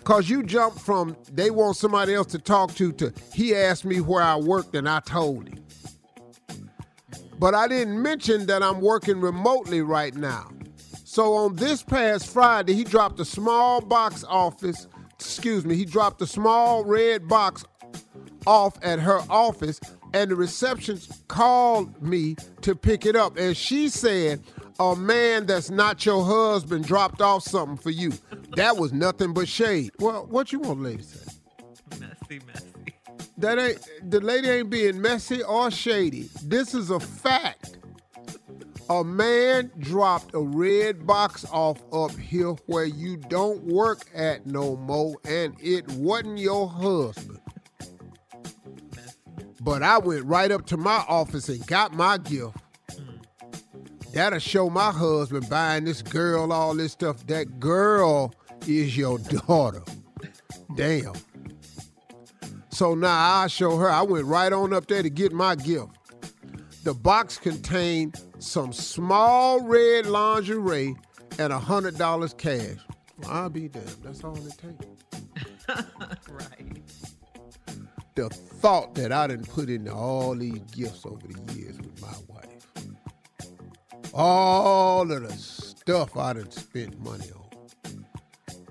Cause 0.03 0.29
you 0.29 0.43
jumped 0.43 0.79
from 0.79 1.15
they 1.31 1.51
want 1.51 1.77
somebody 1.77 2.13
else 2.13 2.27
to 2.27 2.39
talk 2.39 2.73
to 2.75 2.91
to 2.93 3.13
he 3.33 3.55
asked 3.55 3.85
me 3.85 4.01
where 4.01 4.21
I 4.21 4.35
worked, 4.35 4.75
and 4.75 4.87
I 4.87 4.99
told 4.99 5.49
him. 5.49 5.65
But 7.39 7.55
I 7.55 7.67
didn't 7.67 7.99
mention 8.01 8.45
that 8.47 8.61
I'm 8.61 8.81
working 8.81 9.19
remotely 9.19 9.81
right 9.81 10.15
now. 10.15 10.51
So 11.03 11.33
on 11.33 11.55
this 11.55 11.81
past 11.81 12.27
Friday, 12.27 12.73
he 12.73 12.83
dropped 12.83 13.19
a 13.19 13.25
small 13.25 13.81
box 13.81 14.23
office. 14.27 14.87
Excuse 15.19 15.65
me, 15.65 15.75
he 15.75 15.85
dropped 15.85 16.21
a 16.21 16.27
small 16.27 16.83
red 16.83 17.27
box 17.27 17.63
off 18.45 18.77
at 18.83 18.99
her 18.99 19.19
office, 19.29 19.79
and 20.13 20.31
the 20.31 20.35
receptionist 20.35 21.27
called 21.27 22.01
me 22.01 22.35
to 22.61 22.75
pick 22.75 23.05
it 23.05 23.15
up. 23.15 23.37
And 23.37 23.55
she 23.55 23.89
said, 23.89 24.41
A 24.79 24.95
man 24.95 25.45
that's 25.45 25.69
not 25.69 26.05
your 26.05 26.23
husband 26.23 26.85
dropped 26.85 27.21
off 27.21 27.43
something 27.43 27.77
for 27.77 27.91
you. 27.91 28.13
That 28.55 28.77
was 28.77 28.93
nothing 28.93 29.33
but 29.33 29.47
shade. 29.47 29.91
Well, 29.99 30.25
what 30.29 30.51
you 30.51 30.59
want, 30.59 30.81
lady 30.81 31.03
say? 31.03 31.31
Messy, 31.99 32.41
messy. 32.45 32.65
That 33.37 33.57
ain't 33.57 34.11
the 34.11 34.19
lady 34.19 34.49
ain't 34.49 34.69
being 34.69 35.01
messy 35.01 35.41
or 35.43 35.71
shady. 35.71 36.29
This 36.43 36.75
is 36.75 36.91
a 36.91 36.99
fact. 36.99 37.77
A 38.89 39.03
man 39.03 39.71
dropped 39.79 40.35
a 40.35 40.39
red 40.39 41.07
box 41.07 41.45
off 41.51 41.81
up 41.93 42.11
here 42.17 42.51
where 42.67 42.85
you 42.85 43.17
don't 43.17 43.63
work 43.63 44.05
at 44.13 44.45
no 44.45 44.75
more, 44.75 45.15
and 45.25 45.55
it 45.59 45.89
wasn't 45.93 46.37
your 46.37 46.67
husband. 46.67 47.40
But 49.63 49.83
I 49.83 49.99
went 49.99 50.25
right 50.25 50.51
up 50.51 50.65
to 50.67 50.77
my 50.77 51.05
office 51.07 51.47
and 51.47 51.65
got 51.67 51.93
my 51.93 52.17
gift. 52.17 52.57
That'll 54.13 54.39
show 54.39 54.69
my 54.69 54.91
husband 54.91 55.47
buying 55.49 55.85
this 55.85 56.01
girl 56.01 56.51
all 56.51 56.75
this 56.75 56.91
stuff. 56.91 57.25
That 57.27 57.59
girl 57.59 58.33
is 58.67 58.97
your 58.97 59.19
daughter. 59.19 59.83
Damn. 60.75 61.13
So 62.69 62.95
now 62.95 63.41
I 63.41 63.47
show 63.47 63.77
her. 63.77 63.89
I 63.89 64.01
went 64.01 64.25
right 64.25 64.51
on 64.51 64.73
up 64.73 64.87
there 64.87 65.03
to 65.03 65.09
get 65.09 65.31
my 65.31 65.55
gift. 65.55 65.89
The 66.83 66.95
box 66.95 67.37
contained 67.37 68.19
some 68.39 68.73
small 68.73 69.61
red 69.61 70.07
lingerie 70.07 70.95
and 71.37 71.53
a 71.53 71.59
hundred 71.59 71.97
dollars 71.97 72.33
cash. 72.33 72.77
Well, 73.19 73.31
I'll 73.31 73.49
be 73.49 73.67
damned. 73.67 73.97
That's 74.03 74.23
all 74.23 74.35
it 74.35 74.57
takes. 74.57 74.85
right. 76.29 76.60
The 78.15 78.29
thought 78.29 78.93
that 78.95 79.11
I 79.11 79.27
didn't 79.27 79.47
put 79.47 79.69
into 79.69 79.93
all 79.93 80.35
these 80.35 80.59
gifts 80.71 81.05
over 81.05 81.25
the 81.25 81.53
years 81.53 81.77
with 81.77 82.01
my 82.01 82.13
wife. 82.27 82.65
All 84.13 85.09
of 85.09 85.23
the 85.23 85.31
stuff 85.33 86.17
I 86.17 86.33
didn't 86.33 86.53
spend 86.53 86.99
money 86.99 87.31
on. 87.33 87.41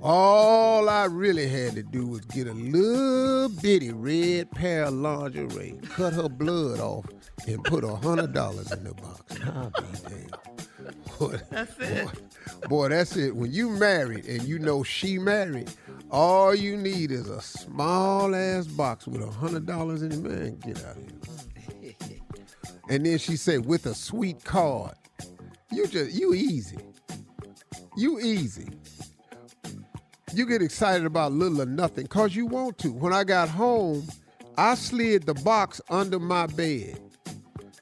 All 0.03 0.89
I 0.89 1.05
really 1.05 1.47
had 1.49 1.75
to 1.75 1.83
do 1.83 2.07
was 2.07 2.21
get 2.23 2.47
a 2.47 2.55
little 2.55 3.49
bitty 3.49 3.93
red 3.93 4.51
pair 4.51 4.85
of 4.85 4.95
lingerie, 4.95 5.79
cut 5.91 6.15
her 6.15 6.29
blood 6.29 6.81
off, 6.81 7.07
and 7.47 7.63
put 7.65 7.85
a 7.85 7.97
hundred 7.97 8.33
dollars 8.33 8.73
in 8.73 8.85
the 8.85 8.95
box. 8.95 9.37
I'll 9.45 9.71
be 9.71 10.09
damned. 10.09 10.50
Boy, 11.19 11.37
That's 11.51 11.79
it. 11.79 12.05
Boy, 12.05 12.69
boy, 12.69 12.89
that's 12.89 13.17
it. 13.17 13.37
When 13.37 13.53
you 13.53 13.71
married 13.71 14.27
and 14.27 14.43
you 14.45 14.59
know 14.59 14.83
she 14.83 15.19
married, 15.19 15.71
all 16.11 16.55
you 16.55 16.77
need 16.77 17.11
is 17.11 17.29
a 17.29 17.41
small 17.41 18.35
ass 18.35 18.67
box 18.67 19.07
with 19.07 19.23
a 19.23 19.31
hundred 19.31 19.67
dollars 19.67 20.03
in 20.03 20.13
it. 20.13 20.19
Man, 20.19 20.59
get 20.61 20.85
out 20.85 20.97
of 20.97 21.03
here. 21.81 21.95
And 22.89 23.07
then 23.07 23.19
she 23.19 23.37
said, 23.37 23.67
with 23.67 23.87
a 23.87 23.95
sweet 23.95 24.45
card. 24.45 24.95
You 25.73 25.87
just 25.87 26.13
you 26.13 26.35
easy. 26.35 26.79
You 27.97 28.19
easy. 28.19 28.69
You 30.35 30.47
get 30.47 30.63
excited 30.63 31.07
about 31.07 31.33
little 31.33 31.63
or 31.63 31.67
nothing 31.67 32.05
because 32.05 32.35
you 32.35 32.47
want 32.47 32.79
to. 32.79 32.93
When 32.93 33.13
I 33.13 33.25
got 33.25 33.49
home, 33.49 34.07
I 34.57 34.75
slid 34.75 35.27
the 35.27 35.35
box 35.35 35.81
under 35.91 36.19
my 36.19 36.47
bed. 36.47 37.01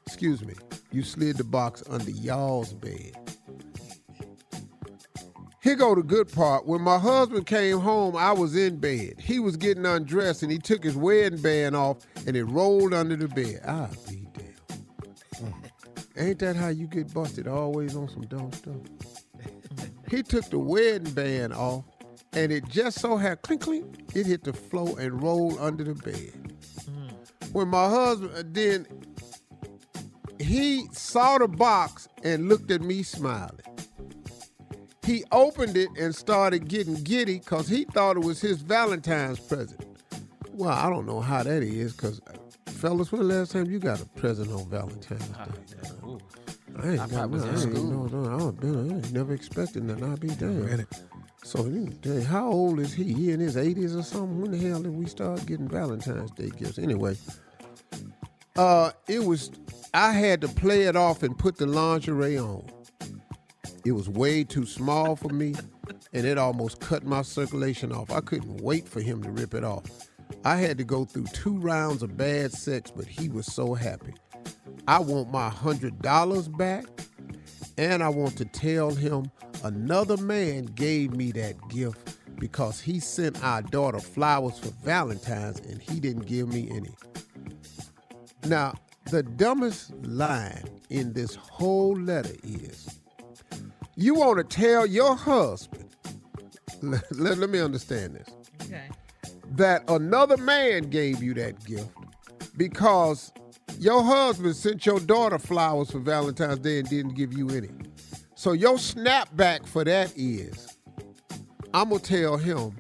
Excuse 0.07 0.45
me. 0.45 0.55
You 0.91 1.03
slid 1.03 1.37
the 1.37 1.45
box 1.45 1.83
under 1.89 2.11
y'all's 2.11 2.73
bed. 2.73 3.13
Here 5.63 5.77
go 5.77 5.95
the 5.95 6.03
good 6.03 6.33
part. 6.33 6.67
When 6.67 6.81
my 6.81 6.99
husband 6.99 7.47
came 7.47 7.79
home, 7.79 8.17
I 8.17 8.33
was 8.33 8.57
in 8.57 8.79
bed. 8.79 9.15
He 9.19 9.39
was 9.39 9.57
getting 9.57 9.85
undressed 9.85 10.43
and 10.43 10.51
he 10.51 10.59
took 10.59 10.83
his 10.83 10.97
wedding 10.97 11.43
band 11.43 11.77
off 11.77 11.99
and 12.27 12.37
it 12.37 12.45
rolled 12.45 12.95
under 12.95 13.17
the 13.17 13.29
bed. 13.29 13.61
I'll 13.67 13.91
be 14.09 14.29
damn. 14.33 15.55
Ain't 16.17 16.39
that 16.39 16.57
how 16.57 16.69
you 16.69 16.87
get 16.87 17.13
busted 17.13 17.47
always 17.47 17.95
on 17.95 18.09
some 18.09 18.23
dumb 18.23 18.53
stuff? 18.53 18.77
he 20.11 20.23
took 20.23 20.45
the 20.47 20.59
wedding 20.59 21.13
band 21.13 21.53
off 21.53 21.85
and 22.33 22.51
it 22.51 22.67
just 22.69 23.01
so 23.01 23.17
had 23.17 23.43
clink 23.43 23.63
clink, 23.63 23.85
it 24.15 24.27
hit 24.27 24.45
the 24.45 24.53
floor 24.53 24.99
and 24.99 25.23
rolled 25.23 25.59
under 25.59 25.85
the 25.85 25.95
bed. 25.95 26.55
When 27.53 27.69
my 27.69 27.89
husband 27.89 28.55
then 28.55 28.87
he 30.41 30.87
saw 30.93 31.39
the 31.39 31.49
box 31.49 32.09
and 32.23 32.49
looked 32.49 32.71
at 32.71 32.83
me 32.83 33.03
smiling. 33.03 33.61
He 35.05 35.25
opened 35.33 35.77
it 35.77 35.89
and 35.99 36.15
started 36.15 36.69
getting 36.69 36.95
giddy 37.03 37.39
because 37.39 37.67
he 37.69 37.85
thought 37.85 38.17
it 38.17 38.25
was 38.25 38.41
his 38.41 38.61
Valentine's 38.61 39.41
present. 39.41 39.81
Well, 40.53 40.71
I 40.71 40.91
don't 40.91 41.07
know 41.07 41.21
how 41.21 41.43
that 41.43 41.63
is 41.63 41.95
because, 41.95 42.21
fellas, 42.67 43.11
when 43.11 43.27
the 43.27 43.35
last 43.35 43.53
time 43.53 43.71
you 43.71 43.79
got 43.79 44.01
a 44.03 44.07
present 44.07 44.51
on 44.53 44.69
Valentine's 44.69 45.27
Day? 45.29 45.85
I 46.81 46.91
ain't 46.91 47.01
I 47.01 47.07
got 47.09 47.31
was 47.31 47.45
no- 47.45 47.51
I 47.51 47.55
ain't 47.63 47.75
know, 47.91 48.07
no, 48.07 48.35
I, 48.35 48.39
don't 48.39 48.61
been, 48.61 48.93
I 48.93 48.97
ain't 48.97 49.13
never 49.13 49.33
expected 49.33 49.85
nothing. 49.85 50.05
I'll 50.05 50.17
be 50.17 50.29
damned. 50.29 50.87
So, 51.43 51.65
dang, 51.69 52.23
how 52.23 52.51
old 52.51 52.79
is 52.81 52.93
he? 52.93 53.05
He 53.15 53.31
in 53.33 53.41
his 53.41 53.57
80s 53.57 53.99
or 53.99 54.03
something? 54.03 54.43
When 54.43 54.51
the 54.51 54.59
hell 54.59 54.83
did 54.83 54.93
we 54.93 55.07
start 55.07 55.47
getting 55.47 55.69
Valentine's 55.69 56.31
Day 56.33 56.51
gifts? 56.51 56.79
Anyway, 56.79 57.17
uh, 58.57 58.91
it 59.09 59.25
was, 59.25 59.51
I 59.95 60.13
had 60.13 60.41
to 60.43 60.49
play 60.49 60.83
it 60.83 60.97
off 60.97 61.23
and 61.23 61.37
put 61.37 61.57
the 61.57 61.67
lingerie 61.67 62.39
on. 62.39 62.67
It 63.85 63.93
was 63.93 64.09
way 64.09 64.45
too 64.45 64.67
small 64.67 65.17
for 65.17 65.29
me, 65.29 65.55
and 66.13 66.27
it 66.27 66.37
almost 66.37 66.81
cut 66.81 67.05
my 67.05 67.23
circulation 67.23 67.93
off. 67.93 68.11
I 68.11 68.21
couldn't 68.21 68.61
wait 68.61 68.87
for 68.87 69.01
him 69.01 69.23
to 69.23 69.31
rip 69.31 69.55
it 69.55 69.65
off. 69.65 69.85
I 70.45 70.57
had 70.57 70.77
to 70.79 70.85
go 70.85 71.05
through 71.05 71.27
two 71.33 71.59
rounds 71.59 72.03
of 72.03 72.17
bad 72.17 72.53
sex, 72.53 72.91
but 72.95 73.07
he 73.07 73.29
was 73.29 73.47
so 73.47 73.75
happy. 73.75 74.15
I 74.87 74.99
want 75.01 75.31
my 75.31 75.49
hundred 75.49 76.03
dollars 76.03 76.49
back, 76.49 76.85
and 77.79 78.03
I 78.03 78.11
want 78.11 78.37
to 78.39 78.45
tell 78.45 78.91
him 78.91 79.31
another 79.65 80.17
man 80.19 80.67
gave 80.67 81.13
me 81.15 81.33
that 81.33 81.57
gift 81.69 82.19
because 82.39 82.81
he 82.81 83.01
sent 83.01 83.43
our 83.43 83.63
daughter 83.63 84.01
flowers 84.01 84.59
for 84.59 84.71
Valentine's 84.85 85.61
and 85.61 85.81
he 85.81 85.99
didn't 85.99 86.27
give 86.27 86.49
me 86.53 86.69
any. 86.71 86.91
Now, 88.47 88.75
The 89.11 89.23
dumbest 89.23 89.93
line 90.05 90.65
in 90.91 91.13
this 91.13 91.35
whole 91.35 91.97
letter 91.99 92.35
is 92.43 93.01
you 93.97 94.15
want 94.15 94.39
to 94.39 94.45
tell 94.45 94.85
your 94.87 95.17
husband, 95.17 95.89
let, 96.83 97.03
let, 97.17 97.39
let 97.39 97.51
me 97.51 97.59
understand 97.61 98.15
this, 98.17 98.29
Okay. 98.63 98.89
that 99.53 99.89
another 99.89 100.37
man 100.37 100.85
gave 100.91 101.23
you 101.23 101.33
that 101.35 101.65
gift 101.65 101.89
because 102.57 103.33
your 103.79 104.03
husband 104.03 104.55
sent 104.57 104.85
your 104.85 105.01
daughter 105.01 105.39
flowers 105.39 105.91
for 105.91 106.01
Valentine's 106.01 106.59
Day 106.59 106.81
and 106.81 106.89
didn't 106.89 107.15
give 107.15 107.33
you 107.33 107.49
any. 107.51 107.71
So 108.35 108.53
your 108.53 108.75
snapback 108.77 109.67
for 109.67 109.85
that 109.85 110.13
is 110.17 110.77
I'm 111.75 111.89
going 111.91 112.01
to 112.03 112.23
tell 112.23 112.37
him 112.37 112.77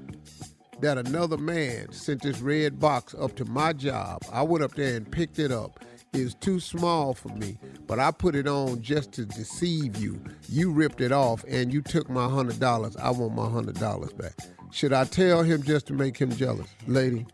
that 0.81 0.99
another 0.99 1.37
man 1.38 1.91
sent 1.93 2.23
this 2.23 2.41
red 2.41 2.79
box 2.79 3.14
up 3.19 3.35
to 3.37 3.45
my 3.47 3.73
job. 3.73 4.23
I 4.33 4.43
went 4.43 4.62
up 4.62 4.75
there 4.75 4.97
and 4.97 5.11
picked 5.11 5.38
it 5.38 5.51
up. 5.51 5.85
Was 6.14 6.35
too 6.35 6.59
small 6.59 7.14
for 7.14 7.29
me, 7.29 7.59
but 7.87 8.01
I 8.01 8.11
put 8.11 8.35
it 8.35 8.49
on 8.49 8.83
just 8.83 9.12
to 9.12 9.27
deceive 9.27 9.97
you. 9.97 10.21
You 10.49 10.73
ripped 10.73 11.01
it 11.01 11.12
off 11.12 11.44
and 11.47 11.73
you 11.73 11.83
took 11.83 12.09
my 12.09 12.27
$100. 12.27 12.99
I 12.99 13.11
want 13.11 13.35
my 13.35 13.44
$100 13.44 14.18
back. 14.18 14.33
Should 14.73 14.92
I 14.92 15.05
tell 15.05 15.42
him 15.42 15.62
just 15.62 15.87
to 15.88 15.92
make 15.92 16.16
him 16.16 16.31
jealous? 16.33 16.68
Lady, 16.87 17.27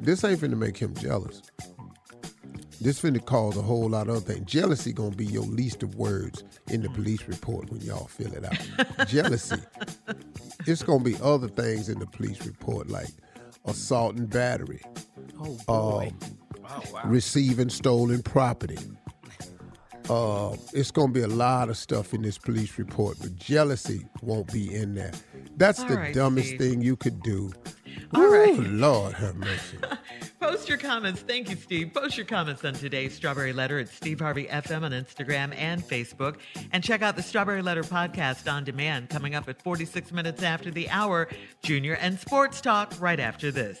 this 0.00 0.22
ain't 0.22 0.40
finna 0.40 0.56
make 0.56 0.76
him 0.76 0.94
jealous. 0.94 1.42
This 2.80 3.00
finna 3.02 3.24
cause 3.24 3.56
a 3.56 3.62
whole 3.62 3.90
lot 3.90 4.08
of 4.08 4.16
other 4.16 4.34
things. 4.34 4.46
Jealousy 4.50 4.92
gonna 4.92 5.14
be 5.14 5.26
your 5.26 5.42
least 5.44 5.82
of 5.82 5.96
words 5.96 6.44
in 6.68 6.82
the 6.82 6.88
police 6.90 7.26
report 7.26 7.70
when 7.70 7.80
y'all 7.82 8.06
fill 8.06 8.32
it 8.32 8.44
out. 8.44 9.06
Jealousy. 9.08 9.60
It's 10.66 10.82
gonna 10.82 11.04
be 11.04 11.16
other 11.22 11.48
things 11.48 11.88
in 11.88 11.98
the 11.98 12.06
police 12.06 12.46
report 12.46 12.88
like 12.88 13.10
assault 13.66 14.16
and 14.16 14.30
battery, 14.30 14.80
Oh 15.38 15.58
boy. 15.66 16.12
Um, 16.22 16.38
receiving 17.04 17.68
stolen 17.68 18.22
property. 18.22 18.78
Uh, 20.08 20.56
it's 20.72 20.90
gonna 20.90 21.12
be 21.12 21.20
a 21.22 21.28
lot 21.28 21.68
of 21.68 21.76
stuff 21.76 22.14
in 22.14 22.22
this 22.22 22.36
police 22.36 22.78
report, 22.78 23.16
but 23.20 23.36
jealousy 23.36 24.04
won't 24.22 24.52
be 24.52 24.74
in 24.74 24.94
there. 24.94 25.12
That's 25.56 25.78
All 25.80 25.88
the 25.88 25.96
right, 25.96 26.12
dumbest 26.14 26.48
Steve. 26.48 26.58
thing 26.58 26.82
you 26.82 26.96
could 26.96 27.22
do. 27.22 27.52
All 28.14 28.26
right. 28.26 28.58
Ooh, 28.58 28.62
Lord 28.62 29.12
have 29.14 29.36
mercy. 29.36 29.78
Post 30.40 30.68
your 30.68 30.78
comments. 30.78 31.20
Thank 31.20 31.48
you, 31.50 31.54
Steve. 31.54 31.92
Post 31.94 32.16
your 32.16 32.26
comments 32.26 32.64
on 32.64 32.72
today's 32.74 33.14
Strawberry 33.14 33.52
Letter 33.52 33.78
at 33.78 33.88
Steve 33.88 34.18
Harvey 34.18 34.46
FM 34.46 34.82
on 34.82 34.90
Instagram 34.90 35.54
and 35.56 35.80
Facebook. 35.82 36.36
And 36.72 36.82
check 36.82 37.02
out 37.02 37.14
the 37.14 37.22
Strawberry 37.22 37.62
Letter 37.62 37.84
podcast 37.84 38.50
on 38.50 38.64
demand 38.64 39.10
coming 39.10 39.34
up 39.36 39.48
at 39.48 39.62
46 39.62 40.10
minutes 40.10 40.42
after 40.42 40.70
the 40.72 40.88
hour. 40.90 41.28
Junior 41.62 41.94
and 41.94 42.18
Sports 42.18 42.60
Talk 42.60 42.94
right 42.98 43.20
after 43.20 43.52
this. 43.52 43.80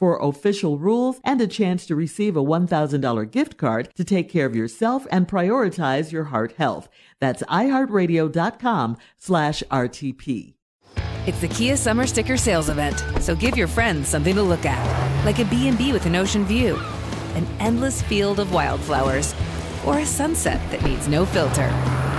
for 0.00 0.18
official 0.20 0.78
rules 0.78 1.20
and 1.22 1.40
a 1.40 1.46
chance 1.46 1.86
to 1.86 1.94
receive 1.94 2.36
a 2.36 2.42
$1,000 2.42 3.30
gift 3.30 3.56
card 3.56 3.90
to 3.94 4.02
take 4.02 4.28
care 4.28 4.46
of 4.46 4.56
yourself 4.56 5.06
and 5.12 5.28
prioritize 5.28 6.10
your 6.10 6.24
heart 6.24 6.54
health. 6.56 6.88
That's 7.20 7.42
iHeartRadio.com 7.44 8.96
slash 9.18 9.62
RTP. 9.70 10.54
It's 11.26 11.40
the 11.40 11.48
Kia 11.48 11.76
Summer 11.76 12.06
Sticker 12.06 12.38
Sales 12.38 12.70
Event, 12.70 13.04
so 13.20 13.36
give 13.36 13.56
your 13.56 13.68
friends 13.68 14.08
something 14.08 14.34
to 14.34 14.42
look 14.42 14.64
at, 14.64 15.24
like 15.26 15.38
a 15.38 15.44
B&B 15.44 15.92
with 15.92 16.06
an 16.06 16.16
ocean 16.16 16.46
view, 16.46 16.76
an 17.34 17.46
endless 17.60 18.00
field 18.00 18.40
of 18.40 18.52
wildflowers, 18.54 19.34
or 19.84 19.98
a 19.98 20.06
sunset 20.06 20.60
that 20.70 20.82
needs 20.82 21.08
no 21.08 21.26
filter. 21.26 21.70